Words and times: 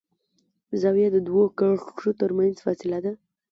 زاویه 0.81 1.09
د 1.13 1.17
دوو 1.27 1.43
کرښو 1.57 2.09
تر 2.21 2.29
منځ 2.37 2.55
فاصله 2.65 2.99
ده. 3.05 3.13